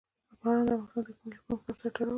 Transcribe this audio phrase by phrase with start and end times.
[0.39, 2.09] باران د افغانستان د تکنالوژۍ پرمختګ سره تړاو لري.